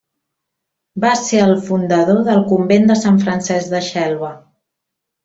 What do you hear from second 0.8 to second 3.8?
Va ser el fundador del Convent de Sant Francesc